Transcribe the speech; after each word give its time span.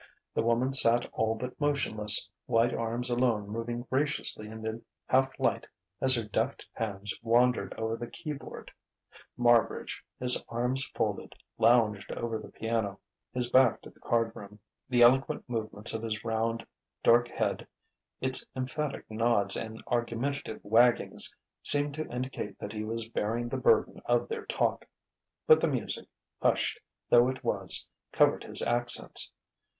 The 0.33 0.41
woman 0.41 0.73
sat 0.73 1.05
all 1.13 1.35
but 1.35 1.61
motionless, 1.61 2.27
white 2.47 2.73
arms 2.73 3.11
alone 3.11 3.47
moving 3.47 3.83
graciously 3.83 4.47
in 4.47 4.63
the 4.63 4.81
half 5.05 5.29
light 5.37 5.67
as 6.01 6.15
her 6.15 6.23
deft 6.23 6.67
hands 6.73 7.13
wandered 7.21 7.75
over 7.75 7.95
the 7.95 8.09
key 8.09 8.33
board. 8.33 8.71
Marbridge, 9.37 10.03
his 10.19 10.43
arms 10.49 10.85
folded, 10.95 11.35
lounged 11.59 12.11
over 12.13 12.39
the 12.39 12.49
piano, 12.49 12.99
his 13.31 13.51
back 13.51 13.79
to 13.83 13.91
the 13.91 13.99
card 13.99 14.35
room. 14.35 14.57
The 14.89 15.03
eloquent 15.03 15.47
movements 15.47 15.93
of 15.93 16.01
his 16.01 16.25
round, 16.25 16.65
dark 17.03 17.27
head, 17.27 17.67
its 18.19 18.43
emphatic 18.55 19.05
nods 19.07 19.55
and 19.55 19.83
argumentative 19.85 20.61
waggings, 20.63 21.37
seemed 21.61 21.93
to 21.93 22.09
indicate 22.11 22.57
that 22.57 22.73
he 22.73 22.83
was 22.83 23.07
bearing 23.07 23.49
the 23.49 23.57
burden 23.57 24.01
of 24.05 24.29
their 24.29 24.47
talk; 24.47 24.87
but 25.45 25.61
the 25.61 25.67
music, 25.67 26.07
hushed 26.41 26.79
though 27.11 27.27
it 27.29 27.43
was, 27.43 27.87
covered 28.11 28.43
his 28.45 28.63
accents. 28.63 29.29